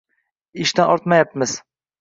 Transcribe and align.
Ishdan 0.65 0.95
ortmayapmiz. 0.95 1.57